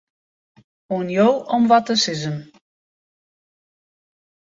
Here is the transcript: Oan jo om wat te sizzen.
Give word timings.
Oan 0.93 1.09
jo 1.15 1.25
om 1.55 1.63
wat 1.71 1.85
te 1.85 1.95
sizzen. 2.03 2.37